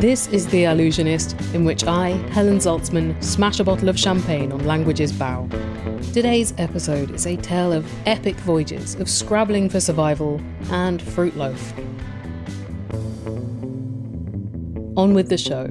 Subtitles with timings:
[0.00, 4.64] This is The Allusionist, in which I, Helen Zaltzman, smash a bottle of champagne on
[4.64, 5.46] language's bow.
[6.14, 10.40] Today's episode is a tale of epic voyages of scrabbling for survival
[10.70, 11.74] and fruit loaf.
[14.96, 15.66] On with the show.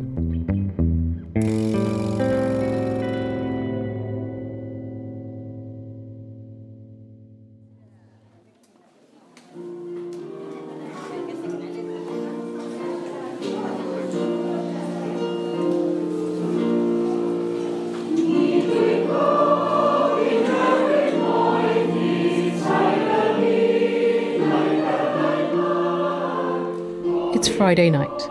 [27.39, 28.29] It's Friday night.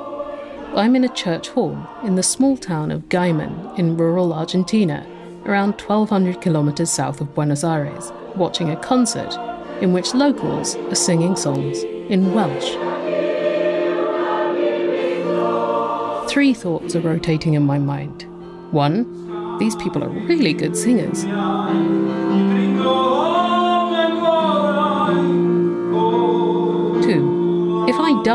[0.74, 5.06] I'm in a church hall in the small town of Gaiman in rural Argentina,
[5.46, 9.34] around 1200 kilometers south of Buenos Aires, watching a concert
[9.80, 12.72] in which locals are singing songs in Welsh.
[16.30, 18.24] Three thoughts are rotating in my mind.
[18.74, 21.24] One, these people are really good singers.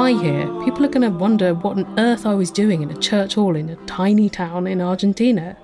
[0.04, 3.00] Die here, people are going to wonder what on earth I was doing in a
[3.00, 5.56] church hall in a tiny town in Argentina.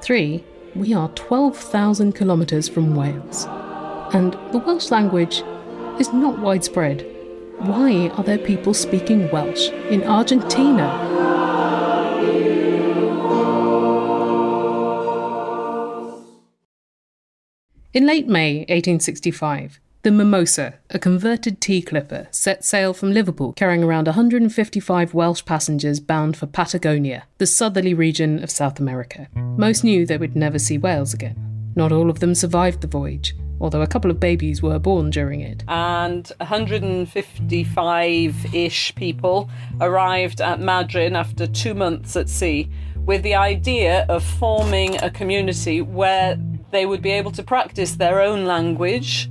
[0.00, 0.44] Three,
[0.76, 3.46] we are 12,000 kilometres from Wales.
[4.12, 5.42] And the Welsh language
[5.98, 7.04] is not widespread.
[7.58, 10.86] Why are there people speaking Welsh in Argentina?
[17.92, 23.84] In late May 1865, the Mimosa, a converted tea clipper, set sail from Liverpool carrying
[23.84, 29.28] around 155 Welsh passengers bound for Patagonia, the southerly region of South America.
[29.34, 31.36] Most knew they would never see Wales again.
[31.76, 35.40] Not all of them survived the voyage, although a couple of babies were born during
[35.40, 35.64] it.
[35.68, 39.50] and 155 ish people
[39.82, 42.70] arrived at Madryn after two months at sea
[43.04, 46.38] with the idea of forming a community where
[46.70, 49.28] they would be able to practice their own language.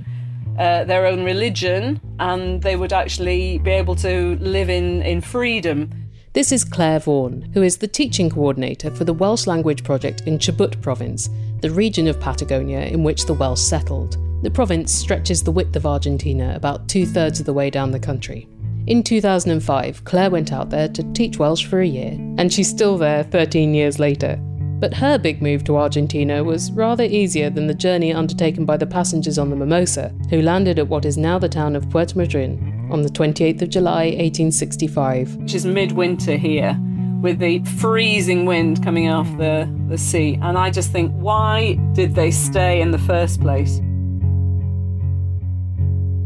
[0.58, 5.90] Uh, their own religion, and they would actually be able to live in, in freedom.
[6.32, 10.38] This is Claire Vaughan, who is the teaching coordinator for the Welsh language project in
[10.38, 11.30] Chubut province,
[11.60, 14.16] the region of Patagonia in which the Welsh settled.
[14.42, 17.98] The province stretches the width of Argentina about two thirds of the way down the
[17.98, 18.48] country.
[18.86, 22.96] In 2005, Claire went out there to teach Welsh for a year, and she's still
[22.96, 24.40] there 13 years later.
[24.80, 28.86] But her big move to Argentina was rather easier than the journey undertaken by the
[28.86, 32.90] passengers on the Mimosa, who landed at what is now the town of Puerto Madryn
[32.90, 35.36] on the 28th of July 1865.
[35.36, 36.78] which is midwinter here,
[37.20, 40.38] with the freezing wind coming off the, the sea.
[40.40, 43.82] And I just think, why did they stay in the first place?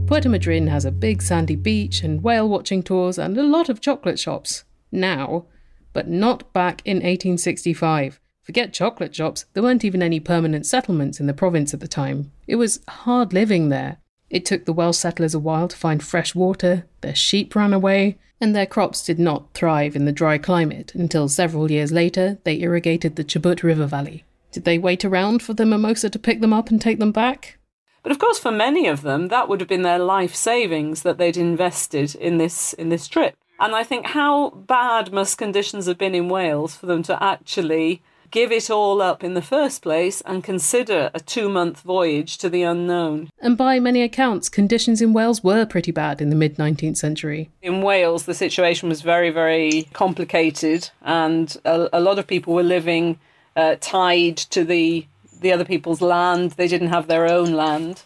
[0.07, 3.81] Puerto Madryn has a big sandy beach and whale watching tours and a lot of
[3.81, 4.63] chocolate shops.
[4.93, 5.47] Now,
[5.93, 8.21] but not back in 1865.
[8.45, 12.31] Forget chocolate shops, there weren't even any permanent settlements in the province at the time.
[12.47, 13.97] It was hard living there.
[14.29, 18.19] It took the Welsh settlers a while to find fresh water, their sheep ran away,
[18.43, 22.61] and their crops did not thrive in the dry climate until several years later they
[22.61, 24.25] irrigated the Chubut River Valley.
[24.53, 27.57] Did they wait around for the mimosa to pick them up and take them back?
[28.03, 31.17] But of course, for many of them, that would have been their life savings that
[31.17, 33.35] they'd invested in this in this trip.
[33.59, 38.03] And I think how bad must conditions have been in Wales for them to actually
[38.35, 42.51] give it all up in the first place and consider a two month voyage to
[42.51, 43.31] the unknown.
[43.39, 47.49] And by many accounts, conditions in Wales were pretty bad in the mid 19th century.
[47.63, 52.65] In Wales, the situation was very, very complicated, and a, a lot of people were
[52.65, 53.21] living
[53.55, 55.07] uh, tied to the
[55.41, 56.53] the other people's land.
[56.53, 58.03] They didn't have their own land,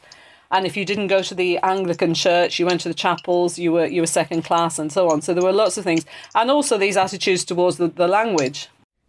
[0.50, 3.58] and if you didn't go to the Anglican church, you went to the chapels.
[3.58, 5.22] You were you were second class, and so on.
[5.22, 8.68] So there were lots of things, and also these attitudes towards the, the language.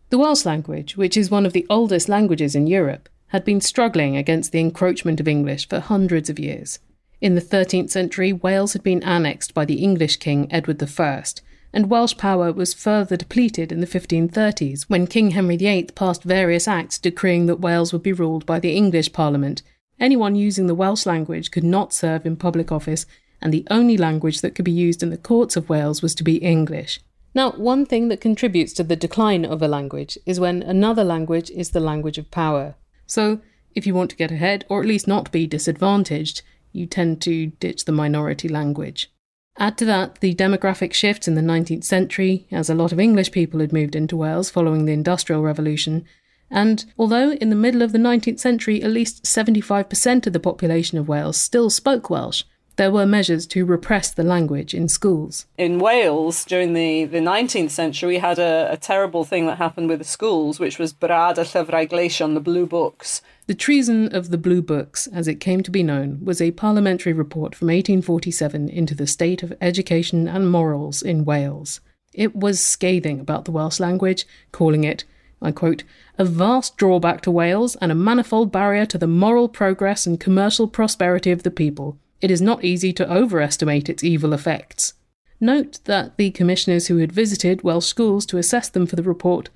[0.09, 4.17] The Welsh language, which is one of the oldest languages in Europe, had been struggling
[4.17, 6.79] against the encroachment of English for hundreds of years.
[7.21, 11.23] In the 13th century, Wales had been annexed by the English king Edward I,
[11.71, 16.67] and Welsh power was further depleted in the 1530s when King Henry VIII passed various
[16.67, 19.61] acts decreeing that Wales would be ruled by the English Parliament.
[19.99, 23.05] Anyone using the Welsh language could not serve in public office,
[23.43, 26.23] and the only language that could be used in the courts of Wales was to
[26.23, 26.99] be English.
[27.33, 31.49] Now, one thing that contributes to the decline of a language is when another language
[31.51, 32.75] is the language of power.
[33.05, 33.41] So,
[33.75, 36.41] if you want to get ahead, or at least not be disadvantaged,
[36.71, 39.11] you tend to ditch the minority language.
[39.57, 43.31] Add to that the demographic shifts in the 19th century, as a lot of English
[43.31, 46.05] people had moved into Wales following the Industrial Revolution,
[46.49, 50.97] and although in the middle of the 19th century at least 75% of the population
[50.97, 52.43] of Wales still spoke Welsh,
[52.79, 55.45] there were measures to repress the language in schools.
[55.57, 59.89] In Wales, during the, the 19th century, we had a, a terrible thing that happened
[59.89, 63.21] with the schools, which was Brad a Llyfrau the Blue Books.
[63.47, 67.11] The treason of the Blue Books, as it came to be known, was a parliamentary
[67.11, 71.81] report from 1847 into the state of education and morals in Wales.
[72.13, 75.03] It was scathing about the Welsh language, calling it,
[75.41, 75.83] I quote,
[76.17, 80.69] a vast drawback to Wales and a manifold barrier to the moral progress and commercial
[80.69, 84.93] prosperity of the people it is not easy to overestimate its evil effects.
[85.39, 89.49] Note that the commissioners who had visited Welsh schools to assess them for the report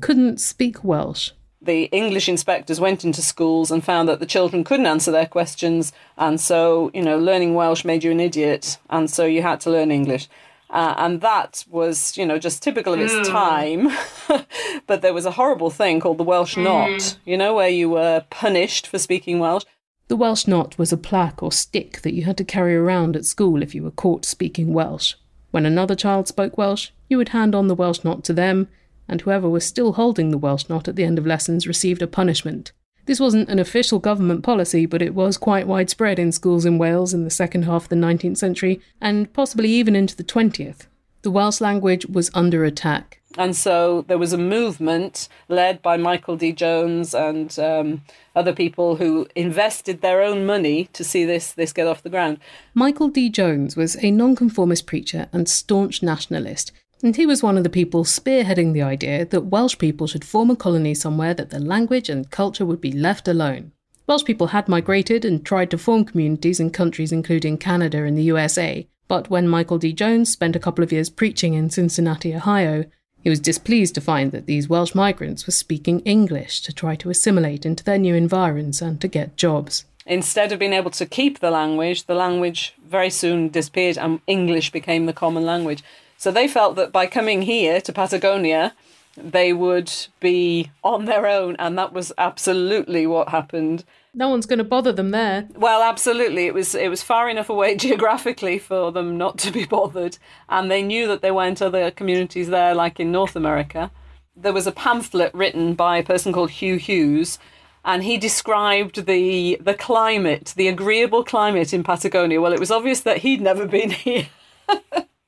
[0.00, 1.32] couldn't speak Welsh.
[1.60, 5.92] The English inspectors went into schools and found that the children couldn't answer their questions,
[6.16, 9.70] and so, you know, learning Welsh made you an idiot, and so you had to
[9.70, 10.28] learn English.
[10.68, 13.30] Uh, and that was, you know, just typical of its mm.
[13.30, 14.44] time.
[14.86, 16.64] but there was a horrible thing called the Welsh mm.
[16.64, 19.64] Not, you know, where you were punished for speaking Welsh.
[20.08, 23.24] The Welsh knot was a plaque or stick that you had to carry around at
[23.24, 25.14] school if you were caught speaking Welsh.
[25.50, 28.68] When another child spoke Welsh, you would hand on the Welsh knot to them,
[29.08, 32.06] and whoever was still holding the Welsh knot at the end of lessons received a
[32.06, 32.70] punishment.
[33.06, 37.12] This wasn't an official government policy, but it was quite widespread in schools in Wales
[37.12, 40.86] in the second half of the 19th century, and possibly even into the 20th.
[41.26, 43.20] The Welsh language was under attack.
[43.36, 46.52] And so there was a movement led by Michael D.
[46.52, 48.02] Jones and um,
[48.36, 52.38] other people who invested their own money to see this, this get off the ground.
[52.74, 53.28] Michael D.
[53.28, 56.70] Jones was a nonconformist preacher and staunch nationalist,
[57.02, 60.48] and he was one of the people spearheading the idea that Welsh people should form
[60.50, 63.72] a colony somewhere that the language and culture would be left alone.
[64.06, 68.22] Welsh people had migrated and tried to form communities in countries including Canada and the
[68.22, 69.92] USA, but when Michael D.
[69.92, 72.84] Jones spent a couple of years preaching in Cincinnati, Ohio,
[73.22, 77.10] he was displeased to find that these Welsh migrants were speaking English to try to
[77.10, 79.84] assimilate into their new environs and to get jobs.
[80.06, 84.70] Instead of being able to keep the language, the language very soon disappeared and English
[84.70, 85.82] became the common language.
[86.16, 88.74] So they felt that by coming here to Patagonia,
[89.16, 93.84] they would be on their own, and that was absolutely what happened.
[94.14, 95.48] No one's going to bother them there.
[95.54, 96.46] Well, absolutely.
[96.46, 100.18] It was it was far enough away geographically for them not to be bothered,
[100.48, 103.90] and they knew that there weren't other communities there like in North America.
[104.34, 107.38] There was a pamphlet written by a person called Hugh Hughes,
[107.84, 112.40] and he described the the climate, the agreeable climate in Patagonia.
[112.40, 114.28] Well, it was obvious that he'd never been here.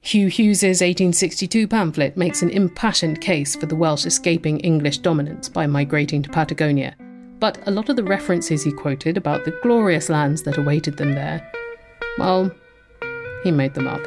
[0.08, 5.66] Hugh Hughes's 1862 pamphlet makes an impassioned case for the Welsh escaping English dominance by
[5.66, 6.96] migrating to Patagonia
[7.40, 11.14] but a lot of the references he quoted about the glorious lands that awaited them
[11.14, 11.50] there,
[12.18, 12.50] well,
[13.44, 14.00] he made them up.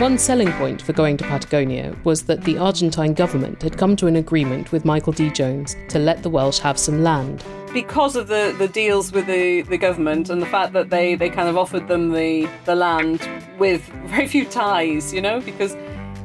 [0.00, 4.06] One selling point for going to Patagonia was that the Argentine government had come to
[4.06, 5.30] an agreement with Michael D.
[5.30, 7.44] Jones to let the Welsh have some land.
[7.74, 11.28] Because of the, the deals with the, the government and the fact that they, they
[11.28, 13.20] kind of offered them the, the land
[13.60, 15.76] with very few ties, you know, because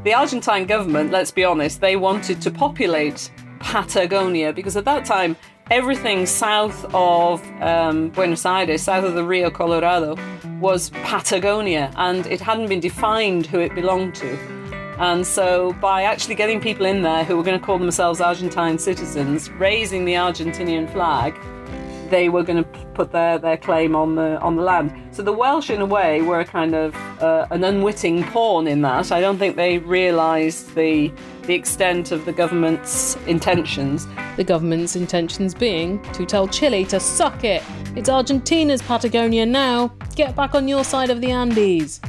[0.03, 3.29] the Argentine government, let's be honest, they wanted to populate
[3.59, 5.35] Patagonia because at that time
[5.69, 10.15] everything south of um, Buenos Aires, south of the Rio Colorado,
[10.59, 14.37] was Patagonia, and it hadn't been defined who it belonged to.
[14.97, 18.77] And so, by actually getting people in there who were going to call themselves Argentine
[18.77, 21.35] citizens, raising the Argentinian flag,
[22.09, 24.91] they were going to put their, their claim on the on the land.
[25.11, 28.81] So the Welsh, in a way, were a kind of uh, an unwitting pawn in
[28.81, 29.11] that.
[29.11, 31.11] I don't think they realised the
[31.43, 34.07] the extent of the government's intentions.
[34.37, 37.63] The government's intentions being to tell Chile to suck it.
[37.95, 39.93] It's Argentina's Patagonia now.
[40.15, 42.01] Get back on your side of the Andes.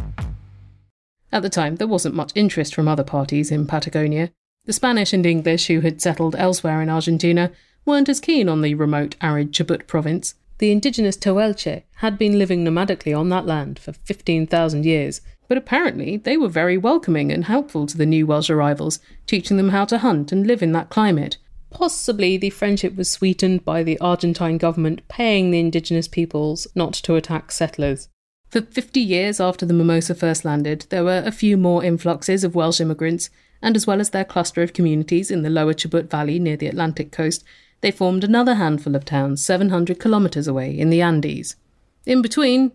[1.32, 4.32] At the time, there wasn't much interest from other parties in Patagonia.
[4.64, 7.52] The Spanish and English, who had settled elsewhere in Argentina,
[7.86, 10.34] weren't as keen on the remote, arid Chubut province.
[10.58, 16.16] The indigenous Tehuelche had been living nomadically on that land for 15,000 years, but apparently
[16.16, 19.98] they were very welcoming and helpful to the new Welsh arrivals, teaching them how to
[19.98, 21.36] hunt and live in that climate.
[21.70, 27.14] Possibly the friendship was sweetened by the Argentine government paying the indigenous peoples not to
[27.14, 28.08] attack settlers.
[28.48, 32.54] For 50 years after the Mimosa first landed, there were a few more influxes of
[32.54, 33.28] Welsh immigrants,
[33.60, 36.68] and as well as their cluster of communities in the lower Chubut Valley near the
[36.68, 37.44] Atlantic coast,
[37.80, 41.56] they formed another handful of towns 700 kilometres away in the Andes.
[42.04, 42.72] In between,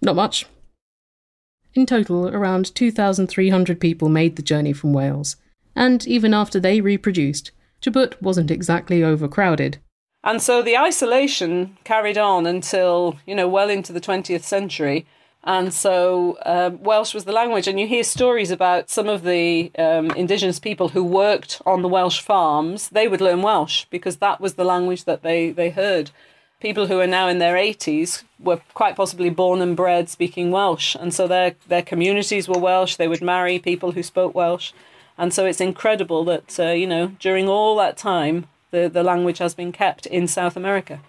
[0.00, 0.46] not much.
[1.74, 5.36] In total, around 2,300 people made the journey from Wales,
[5.74, 7.50] and even after they reproduced,
[7.82, 9.78] Chubut wasn't exactly overcrowded.
[10.22, 15.04] And so the isolation carried on until, you know, well into the 20th century.
[15.44, 17.68] And so um, Welsh was the language.
[17.68, 21.88] And you hear stories about some of the um, indigenous people who worked on the
[21.88, 22.88] Welsh farms.
[22.88, 26.10] They would learn Welsh because that was the language that they, they heard
[26.60, 30.96] people who are now in their 80s were quite possibly born and bred speaking Welsh.
[30.98, 32.96] And so their, their communities were Welsh.
[32.96, 34.72] They would marry people who spoke Welsh.
[35.18, 39.38] And so it's incredible that, uh, you know, during all that time, the, the language
[39.38, 41.00] has been kept in South America.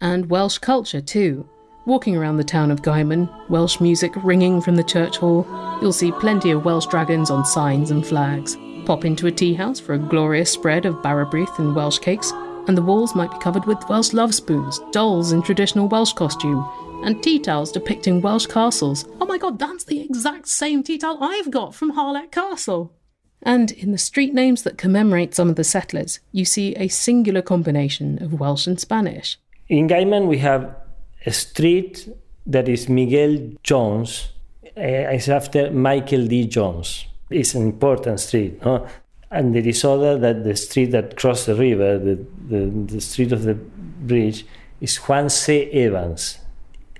[0.00, 1.48] And Welsh culture, too.
[1.86, 5.46] Walking around the town of Gaiman, Welsh music ringing from the church hall,
[5.80, 8.58] you'll see plenty of Welsh dragons on signs and flags.
[8.86, 12.32] Pop into a tea house for a glorious spread of Bara-Brith and Welsh cakes,
[12.66, 16.68] and the walls might be covered with Welsh love spoons, dolls in traditional Welsh costume,
[17.04, 19.04] and tea towels depicting Welsh castles.
[19.20, 22.96] Oh my god, that's the exact same tea towel I've got from Harlech Castle!
[23.42, 27.42] And in the street names that commemorate some of the settlers, you see a singular
[27.42, 29.38] combination of Welsh and Spanish.
[29.68, 30.74] In Gaiman, we have
[31.32, 32.08] street
[32.46, 34.28] that is Miguel Jones.
[34.64, 36.46] Uh, it's after Michael D.
[36.46, 37.06] Jones.
[37.30, 38.64] It's an important street.
[38.64, 38.86] No?
[39.30, 43.32] And there is other that the street that crossed the river, the, the, the street
[43.32, 44.46] of the bridge,
[44.80, 45.70] is Juan C.
[45.72, 46.38] Evans.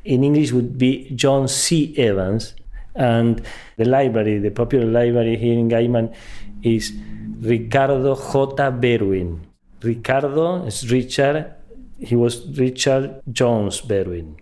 [0.05, 1.97] In English would be John C.
[1.97, 2.55] Evans.
[2.95, 3.43] And
[3.77, 6.15] the library, the popular library here in Gaiman,
[6.63, 6.93] is
[7.41, 8.55] Ricardo J.
[8.73, 9.41] Berwin.
[9.83, 11.56] Ricardo is Richard.
[11.99, 14.37] He was Richard Jones Berwin.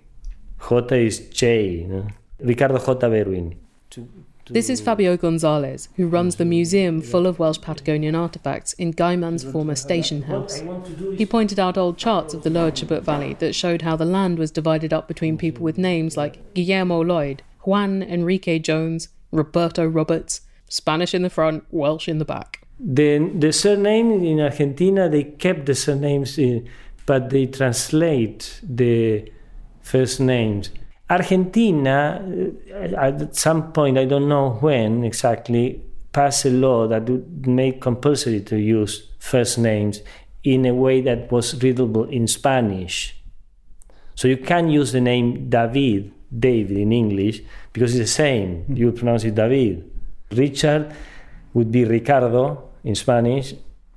[0.89, 1.85] J is J.
[1.89, 2.09] No?
[2.41, 2.85] Ricardo J.
[2.85, 3.57] Berwin.
[4.51, 9.43] This is Fabio Gonzalez, who runs the museum full of Welsh Patagonian artefacts in Gaiman's
[9.43, 10.63] former station house.
[11.17, 14.39] He pointed out old charts of the lower Chubut Valley that showed how the land
[14.39, 20.43] was divided up between people with names like Guillermo Lloyd, Juan Enrique Jones, Roberto Roberts,
[20.69, 22.67] Spanish in the front, Welsh in the back.
[22.79, 26.69] The, the surname in Argentina, they kept the surnames, in,
[27.07, 29.31] but they translate the
[29.83, 30.71] first names.
[31.09, 32.25] Argentina,
[32.73, 35.83] uh, at some point, I don't know when exactly,
[36.13, 40.01] passed a law that would make compulsory to use first names
[40.45, 43.21] in a way that was readable in Spanish.
[44.15, 47.43] So you can use the name David, David in English,
[47.73, 48.65] because it's the same.
[48.69, 49.91] You pronounce it David.
[50.31, 50.95] Richard
[51.53, 53.55] would be Ricardo in Spanish,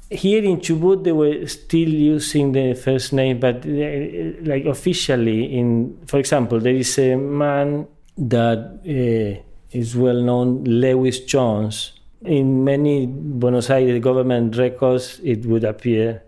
[0.09, 5.97] here in Chubut they were still using the first name but uh, like officially in
[6.05, 7.87] for example there is a man
[8.17, 11.93] that uh, is well known lewis jones.
[12.21, 16.23] In many buenos aires government records it would appear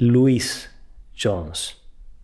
[0.00, 0.68] luis
[1.14, 1.74] jones.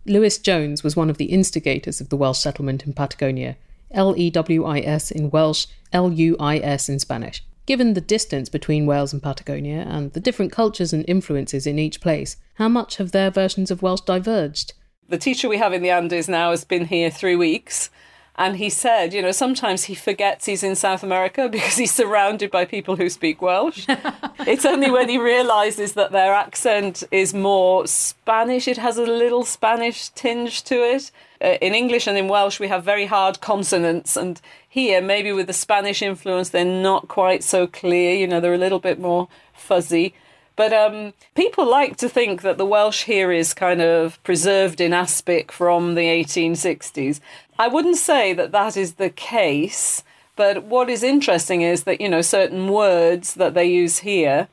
[0.05, 3.55] Lewis jones was one of the instigators of the welsh settlement in patagonia
[3.91, 10.21] l-e-w-i-s in welsh l-u-i-s in spanish Given the distance between Wales and Patagonia and the
[10.21, 14.73] different cultures and influences in each place, how much have their versions of Welsh diverged?
[15.09, 17.89] The teacher we have in the Andes now has been here three weeks.
[18.37, 22.51] And he said, you know, sometimes he forgets he's in South America because he's surrounded
[22.51, 23.85] by people who speak Welsh.
[24.39, 29.43] it's only when he realizes that their accent is more Spanish, it has a little
[29.43, 31.11] Spanish tinge to it.
[31.39, 35.47] Uh, in English and in Welsh, we have very hard consonants, and here, maybe with
[35.47, 38.15] the Spanish influence, they're not quite so clear.
[38.15, 40.13] You know, they're a little bit more fuzzy.
[40.57, 44.91] But um, people like to think that the Welsh here is kind of preserved in
[44.91, 47.19] aspic from the 1860s.
[47.59, 50.03] I wouldn't say that that is the case.
[50.35, 54.47] But what is interesting is that, you know, certain words that they use here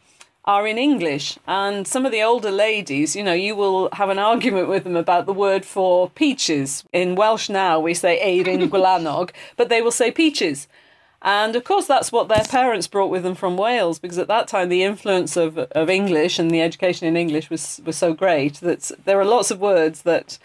[0.46, 1.38] are in English.
[1.46, 4.96] And some of the older ladies, you know, you will have an argument with them
[4.96, 6.84] about the word for peaches.
[6.92, 10.68] In Welsh now, we say eirin gwlanog, but they will say peaches.
[11.20, 14.49] And of course, that's what their parents brought with them from Wales, because at that
[14.49, 18.54] time, the influence of, of English and the education in English was, was so great
[18.56, 20.38] that there are lots of words that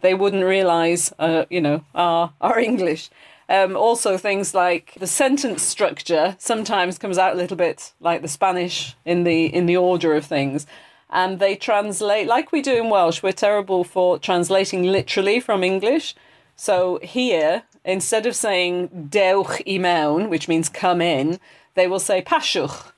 [0.00, 3.10] they wouldn't realise, uh, you know, are, are English.
[3.48, 8.28] Um, also, things like the sentence structure sometimes comes out a little bit like the
[8.28, 10.66] Spanish in the in the order of things,
[11.10, 13.22] and they translate like we do in Welsh.
[13.22, 16.16] We're terrible for translating literally from English.
[16.56, 21.38] So here, instead of saying dewch i mewn, which means come in,
[21.74, 22.90] they will say pasiwch,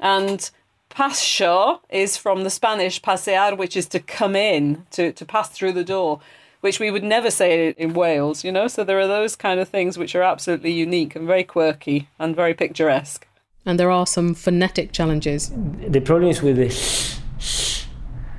[0.00, 0.50] and
[0.90, 5.72] pasio is from the Spanish pasear, which is to come in, to, to pass through
[5.72, 6.20] the door
[6.62, 8.68] which we would never say in Wales, you know?
[8.68, 12.34] So there are those kind of things which are absolutely unique and very quirky and
[12.34, 13.26] very picturesque.
[13.66, 15.52] And there are some phonetic challenges.
[15.88, 16.70] The problem is with the.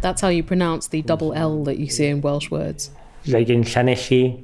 [0.01, 2.91] That's how you pronounce the double L that you see in Welsh words.
[3.27, 4.41] Like in Llanelli,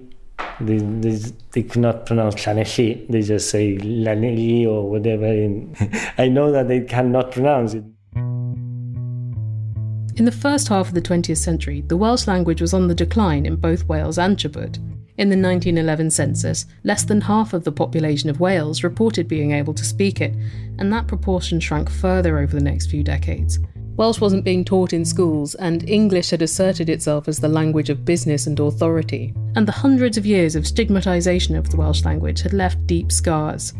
[0.59, 1.19] they, they,
[1.51, 5.27] they cannot pronounce Llanelli, they just say Llanelli or whatever.
[6.17, 7.83] I know that they cannot pronounce it.
[10.19, 13.45] In the first half of the 20th century, the Welsh language was on the decline
[13.45, 14.75] in both Wales and Chubut.
[15.17, 19.73] In the 1911 census, less than half of the population of Wales reported being able
[19.73, 20.35] to speak it,
[20.77, 23.59] and that proportion shrank further over the next few decades.
[23.95, 28.03] Welsh wasn't being taught in schools, and English had asserted itself as the language of
[28.03, 29.33] business and authority.
[29.55, 33.71] And the hundreds of years of stigmatisation of the Welsh language had left deep scars.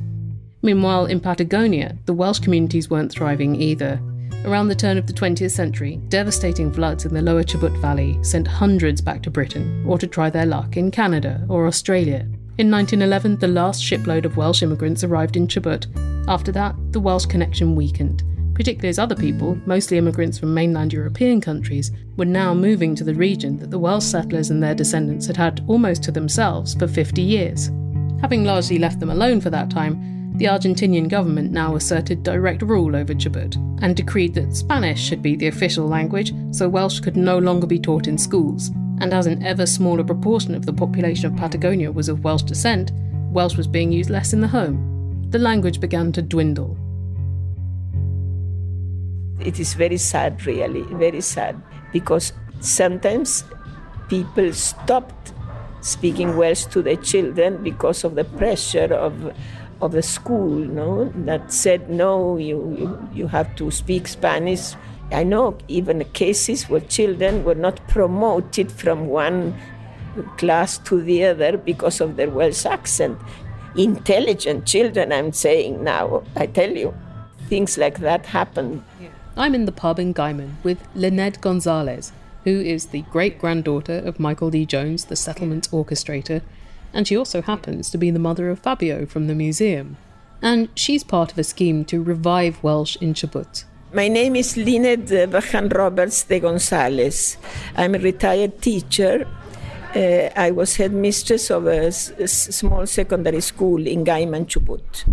[0.61, 3.99] Meanwhile, in Patagonia, the Welsh communities weren't thriving either.
[4.45, 8.47] Around the turn of the 20th century, devastating floods in the lower Chubut Valley sent
[8.47, 12.27] hundreds back to Britain or to try their luck in Canada or Australia.
[12.57, 15.87] In 1911, the last shipload of Welsh immigrants arrived in Chubut.
[16.27, 21.39] After that, the Welsh connection weakened, particularly as other people, mostly immigrants from mainland European
[21.39, 25.37] countries, were now moving to the region that the Welsh settlers and their descendants had
[25.37, 27.71] had almost to themselves for 50 years.
[28.19, 32.95] Having largely left them alone for that time, the Argentinian government now asserted direct rule
[32.95, 37.37] over Chubut and decreed that Spanish should be the official language, so Welsh could no
[37.37, 38.69] longer be taught in schools.
[39.01, 42.93] And as an ever smaller proportion of the population of Patagonia was of Welsh descent,
[43.33, 45.27] Welsh was being used less in the home.
[45.29, 46.77] The language began to dwindle.
[49.41, 52.31] It is very sad, really, very sad, because
[52.61, 53.43] sometimes
[54.07, 55.33] people stopped
[55.81, 59.33] speaking Welsh to their children because of the pressure of
[59.81, 64.73] of the school, no, that said no, you, you, you have to speak Spanish.
[65.11, 69.55] I know even cases where children were not promoted from one
[70.37, 73.17] class to the other because of their Welsh accent.
[73.75, 76.93] Intelligent children, I'm saying now, I tell you,
[77.47, 78.83] things like that happen.
[79.37, 82.11] I'm in the pub in Gaiman with Lynette Gonzalez,
[82.43, 84.65] who is the great granddaughter of Michael D.
[84.65, 86.41] Jones, the settlement orchestrator,
[86.93, 89.97] and she also happens to be the mother of Fabio from the museum.
[90.41, 93.65] And she's part of a scheme to revive Welsh in Chubut.
[93.91, 97.37] My name is Lynette Bajan Roberts de Gonzalez.
[97.75, 99.27] I'm a retired teacher.
[99.95, 105.05] Uh, I was headmistress of a, small secondary school in Gaiman, Chubut.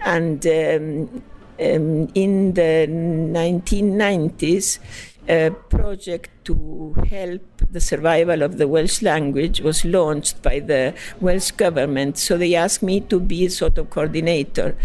[0.00, 1.22] And um,
[1.60, 4.78] um, in the 1990s,
[5.28, 11.50] a project to help the survival of the Welsh language was launched by the Welsh
[11.52, 12.18] government.
[12.18, 14.76] So they asked me to be sort of coordinator.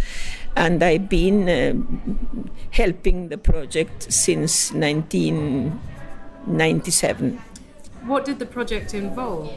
[0.56, 1.74] And I've been uh,
[2.72, 7.42] helping the project since 1997.
[8.07, 9.51] What did the project involve?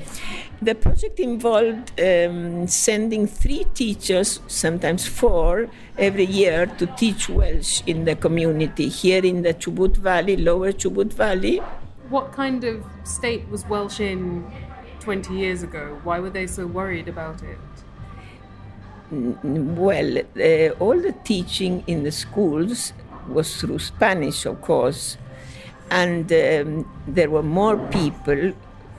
[0.60, 8.06] The project involved um, sending three teachers, sometimes four, every year to teach Welsh in
[8.06, 11.58] the community here in the Chubut Valley, lower Chubut Valley.
[12.08, 14.50] What kind of state was Welsh in
[14.98, 16.00] 20 years ago?
[16.02, 17.58] Why were they so worried about it?
[19.12, 22.94] Well, uh, all the teaching in the schools
[23.28, 25.18] was through Spanish, of course
[25.90, 28.52] and um, there were more people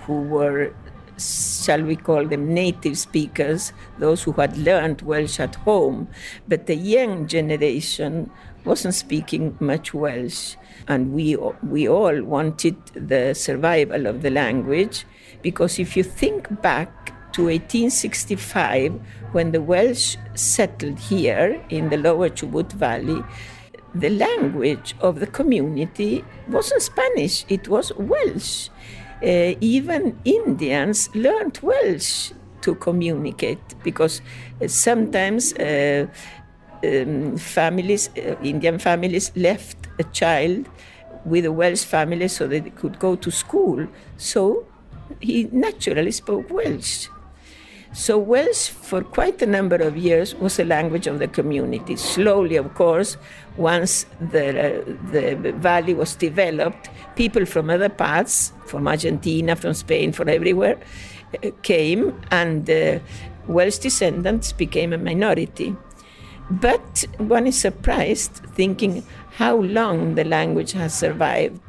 [0.06, 0.74] who were
[1.18, 6.08] shall we call them native speakers, those who had learned Welsh at home,
[6.48, 8.32] but the young generation
[8.66, 10.56] wasn't speaking much Welsh.
[10.88, 15.06] And we, we all wanted the survival of the language
[15.42, 19.00] because if you think back to 1865,
[19.32, 23.24] when the Welsh settled here in the lower Chubut Valley,
[23.94, 28.70] the language of the community wasn't Spanish, it was Welsh.
[29.24, 34.22] Uh, even Indians learned Welsh to communicate because
[34.62, 36.08] uh, sometimes uh,
[36.84, 40.68] um, families, uh, Indian families, left a child
[41.26, 43.88] with a Welsh family so that they could go to school.
[44.18, 44.66] So
[45.20, 47.08] he naturally spoke Welsh.
[47.94, 51.98] So Welsh, for quite a number of years, was a language of the community.
[51.98, 53.18] Slowly, of course,
[53.58, 60.14] once the, uh, the valley was developed, people from other parts, from Argentina, from Spain,
[60.14, 60.80] from everywhere,
[61.44, 63.00] uh, came, and uh,
[63.48, 65.76] Welsh descendants became a minority.
[66.50, 71.60] But one is surprised thinking how long the language has survived.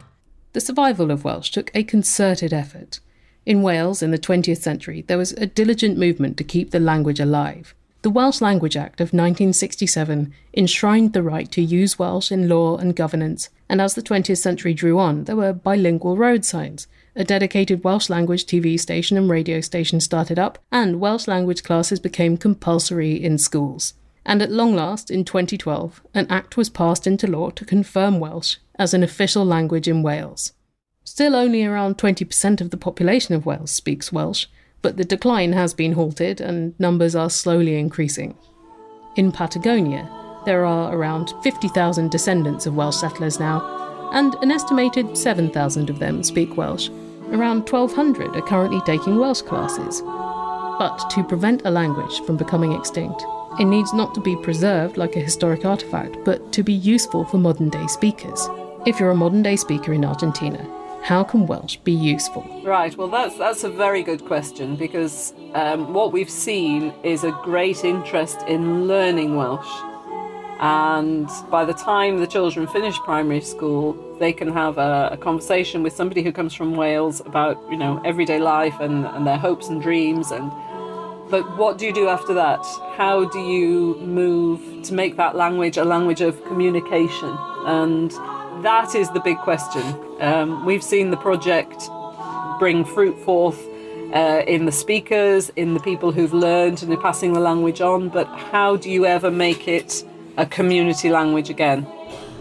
[0.53, 3.01] The survival of Welsh took a concerted effort.
[3.45, 7.19] In Wales in the 20th century, there was a diligent movement to keep the language
[7.19, 7.75] alive.
[8.03, 12.95] The Welsh Language Act of 1967 enshrined the right to use Welsh in law and
[12.95, 17.83] governance, and as the 20th century drew on, there were bilingual road signs, a dedicated
[17.83, 23.15] Welsh language TV station and radio station started up, and Welsh language classes became compulsory
[23.15, 23.95] in schools.
[24.25, 28.59] And at long last, in 2012, an act was passed into law to confirm Welsh
[28.79, 30.53] as an official language in Wales.
[31.05, 34.47] Still, only around 20% of the population of Wales speaks Welsh,
[34.83, 38.37] but the decline has been halted and numbers are slowly increasing.
[39.17, 40.09] In Patagonia,
[40.45, 46.23] there are around 50,000 descendants of Welsh settlers now, and an estimated 7,000 of them
[46.23, 46.89] speak Welsh.
[47.31, 50.03] Around 1,200 are currently taking Welsh classes.
[50.03, 53.25] But to prevent a language from becoming extinct,
[53.59, 57.39] it needs not to be preserved like a historic artifact, but to be useful for
[57.39, 58.49] modern day speakers.
[58.87, 60.67] If you're a modern day speaker in Argentina,
[61.03, 62.63] how can Welsh be useful?
[62.65, 67.33] Right, well, that's, that's a very good question because um, what we've seen is a
[67.43, 69.69] great interest in learning Welsh.
[70.61, 75.83] And by the time the children finish primary school, they can have a, a, conversation
[75.83, 79.69] with somebody who comes from Wales about, you know, everyday life and, and their hopes
[79.69, 80.31] and dreams.
[80.31, 80.53] And
[81.31, 82.65] but what do you do after that?
[82.95, 87.37] How do you move to make that language a language of communication?
[87.67, 88.13] And
[88.61, 89.83] that is the big question.
[90.21, 91.89] Um, we've seen the project
[92.59, 93.59] bring fruit forth
[94.13, 98.09] uh, in the speakers, in the people who've learned and are passing the language on,
[98.09, 100.05] but how do you ever make it
[100.37, 101.87] a community language again?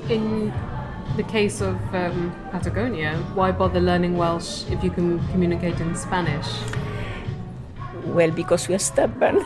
[0.10, 0.52] In
[1.16, 6.48] the case of um, Patagonia, why bother learning Welsh if you can communicate in Spanish?
[8.06, 9.36] Well, because we are stubborn.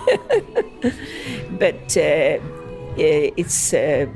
[1.60, 2.40] but uh,
[2.98, 4.08] uh it's uh,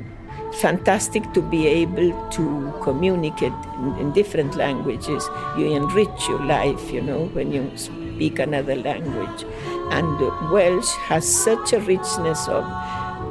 [0.56, 5.28] fantastic to be able to communicate in, in, different languages.
[5.58, 9.46] You enrich your life, you know, when you speak another language.
[9.92, 10.20] And
[10.52, 12.66] Welsh has such a richness of,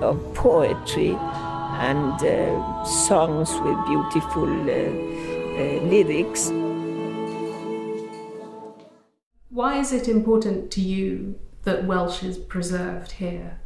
[0.02, 1.16] of poetry
[1.78, 5.28] and uh, songs with beautiful uh,
[5.58, 6.50] uh, lyrics.
[9.50, 13.60] Why is it important to you that Welsh is preserved here?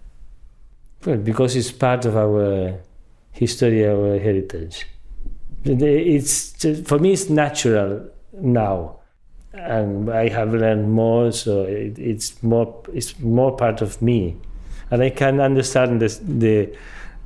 [1.04, 2.78] Well, because it's part of our
[3.32, 4.86] history, our heritage.
[5.64, 8.96] It's just, for me, it's natural now,
[9.52, 14.36] and I have learned more, so it, it's more it's more part of me,
[14.90, 16.76] and I can understand the the,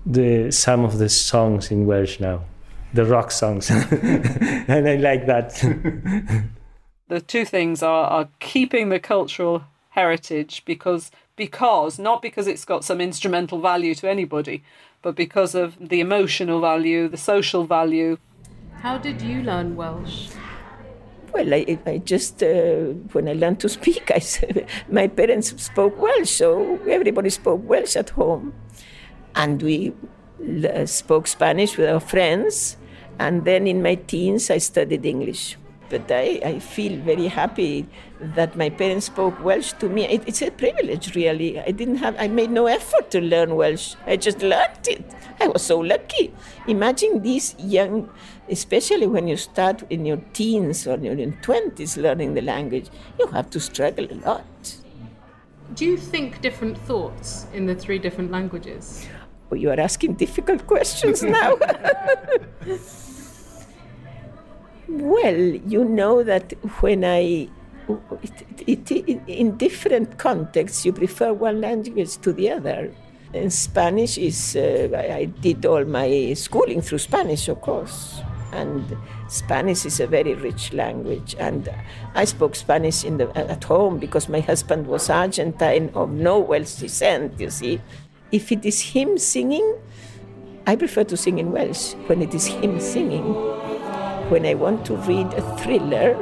[0.04, 2.44] the some of the songs in Welsh now,
[2.92, 5.54] the rock songs, and I like that.
[7.08, 12.84] the two things are, are keeping the cultural heritage because because not because it's got
[12.84, 14.62] some instrumental value to anybody
[15.06, 18.18] but because of the emotional value, the social value.
[18.80, 20.30] How did you learn Welsh?
[21.32, 25.96] Well, I, I just, uh, when I learned to speak, I said, my parents spoke
[25.96, 28.52] Welsh, so everybody spoke Welsh at home.
[29.36, 29.94] And we
[30.68, 32.76] uh, spoke Spanish with our friends.
[33.20, 35.56] And then in my teens, I studied English.
[35.88, 37.86] But I, I feel very happy
[38.20, 40.04] that my parents spoke Welsh to me.
[40.04, 41.60] It, it's a privilege, really.
[41.60, 43.94] I didn't have, I made no effort to learn Welsh.
[44.06, 45.04] I just learned it.
[45.40, 46.32] I was so lucky.
[46.66, 48.10] Imagine these young,
[48.48, 53.26] especially when you start in your teens or in your twenties learning the language, you
[53.28, 54.76] have to struggle a lot.
[55.74, 59.06] Do you think different thoughts in the three different languages?
[59.52, 61.56] Oh, you are asking difficult questions now.
[64.88, 67.48] Well, you know that when I,
[68.66, 72.92] it, it, in different contexts, you prefer one language to the other.
[73.34, 78.20] And Spanish is, uh, I did all my schooling through Spanish, of course.
[78.52, 78.96] And
[79.28, 81.34] Spanish is a very rich language.
[81.38, 81.68] And
[82.14, 86.76] I spoke Spanish in the, at home because my husband was Argentine of no Welsh
[86.76, 87.80] descent, you see.
[88.30, 89.78] If it is him singing,
[90.64, 93.55] I prefer to sing in Welsh when it is him singing.
[94.28, 96.16] When I want to read a thriller,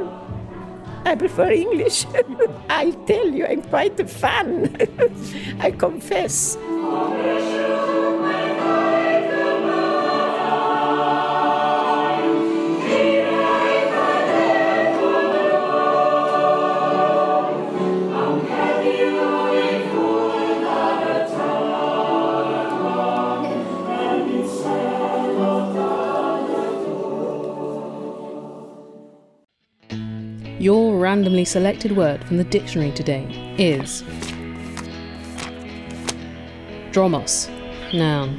[1.05, 2.05] I prefer English.
[2.69, 4.75] I tell you, I'm quite a fan.
[5.59, 6.55] I confess.
[31.15, 33.23] Randomly selected word from the dictionary today
[33.57, 34.03] is
[36.91, 37.47] Dromos,
[37.93, 38.33] noun,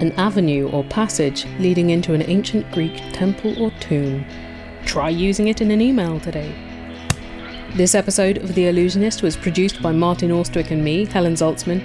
[0.00, 4.26] an avenue or passage leading into an ancient Greek temple or tomb.
[4.84, 6.52] Try using it in an email today.
[7.76, 11.80] This episode of The Allusionist was produced by Martin Austwick and me, Helen Zaltzman.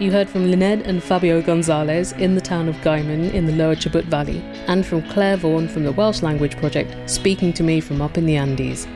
[0.00, 3.76] You heard from Lynette and Fabio Gonzalez in the town of Gaiman in the Lower
[3.76, 8.02] Chubut Valley, and from Claire Vaughan from the Welsh Language Project, speaking to me from
[8.02, 8.88] up in the Andes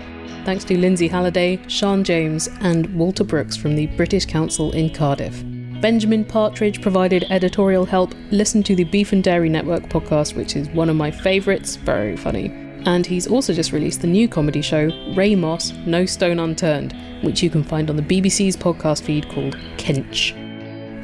[0.48, 5.44] thanks to Lindsay Halliday, Sean James, and Walter Brooks from the British Council in Cardiff.
[5.82, 8.14] Benjamin Partridge provided editorial help.
[8.30, 12.16] Listen to the Beef and Dairy Network podcast, which is one of my favourites, very
[12.16, 12.46] funny.
[12.86, 17.42] And he's also just released the new comedy show, Ray Moss No Stone Unturned, which
[17.42, 20.32] you can find on the BBC's podcast feed called Kench.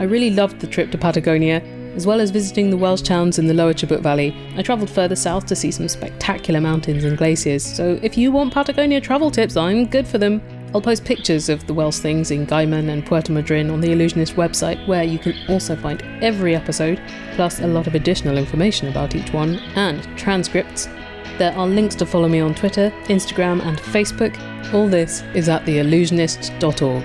[0.00, 1.60] I really loved the trip to Patagonia
[1.94, 5.16] as well as visiting the Welsh towns in the lower Chubut Valley, I travelled further
[5.16, 9.56] south to see some spectacular mountains and glaciers, so if you want Patagonia travel tips,
[9.56, 10.42] I'm good for them.
[10.74, 14.34] I'll post pictures of the Welsh things in Gaiman and Puerto Madryn on the Allusionist
[14.34, 17.00] website, where you can also find every episode,
[17.36, 20.88] plus a lot of additional information about each one, and transcripts.
[21.38, 24.36] There are links to follow me on Twitter, Instagram, and Facebook.
[24.72, 27.04] All this is at theallusionist.org.